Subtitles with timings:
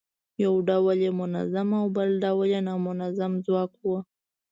[0.43, 3.89] یو ډول یې منظم او بل ډول یې نامنظم ځواک و.